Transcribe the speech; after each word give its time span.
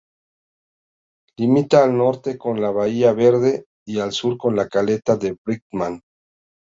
Limita 1.37 1.83
al 1.83 1.95
norte 1.95 2.35
con 2.35 2.59
la 2.59 2.71
bahía 2.71 3.13
Verde 3.13 3.65
y 3.85 3.99
al 3.99 4.13
sur 4.13 4.35
con 4.35 4.55
la 4.55 4.67
caleta 4.67 5.15
Brightman. 5.45 6.01